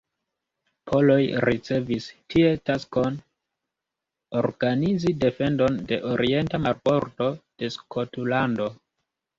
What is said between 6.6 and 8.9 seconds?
marbordo de Skotlando.